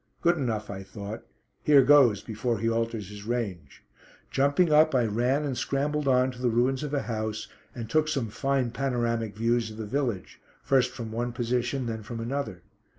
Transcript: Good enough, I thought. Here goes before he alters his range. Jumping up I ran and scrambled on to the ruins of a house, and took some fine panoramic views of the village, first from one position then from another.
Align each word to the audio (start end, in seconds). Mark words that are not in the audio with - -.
Good 0.23 0.35
enough, 0.37 0.71
I 0.71 0.81
thought. 0.81 1.27
Here 1.61 1.83
goes 1.83 2.23
before 2.23 2.57
he 2.57 2.67
alters 2.67 3.09
his 3.11 3.27
range. 3.27 3.83
Jumping 4.31 4.71
up 4.73 4.95
I 4.95 5.05
ran 5.05 5.45
and 5.45 5.55
scrambled 5.55 6.07
on 6.07 6.31
to 6.31 6.41
the 6.41 6.49
ruins 6.49 6.81
of 6.81 6.91
a 6.91 7.03
house, 7.03 7.47
and 7.75 7.87
took 7.87 8.07
some 8.07 8.29
fine 8.29 8.71
panoramic 8.71 9.37
views 9.37 9.69
of 9.69 9.77
the 9.77 9.85
village, 9.85 10.41
first 10.63 10.89
from 10.89 11.11
one 11.11 11.33
position 11.33 11.85
then 11.85 12.01
from 12.01 12.19
another. 12.19 12.63